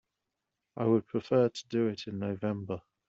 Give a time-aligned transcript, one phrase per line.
[0.77, 2.81] I would prefer to do it in November.